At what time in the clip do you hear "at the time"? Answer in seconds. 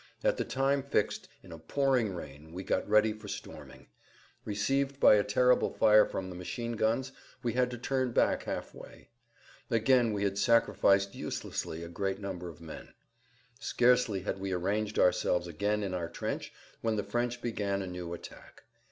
0.23-0.81